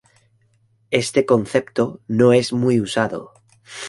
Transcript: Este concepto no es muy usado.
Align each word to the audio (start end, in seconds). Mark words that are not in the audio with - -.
Este 0.89 1.27
concepto 1.27 2.01
no 2.07 2.33
es 2.33 2.53
muy 2.53 2.79
usado. 2.81 3.33